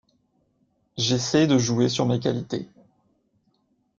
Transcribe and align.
J’essaye 0.97 1.45
de 1.45 1.59
jouer 1.59 1.87
sur 1.87 2.07
mes 2.07 2.19
qualités. 2.19 2.67